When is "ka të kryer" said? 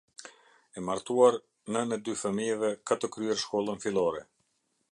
2.91-3.43